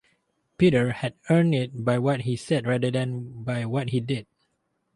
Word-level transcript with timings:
Peter 0.57 0.93
had 0.93 1.13
earned 1.29 1.53
it 1.53 1.85
by 1.85 1.99
what 1.99 2.21
he 2.21 2.35
said 2.35 2.65
rather 2.65 2.89
than 2.89 3.43
by 3.43 3.67
what 3.67 3.89
he 3.89 3.99
did. 3.99 4.25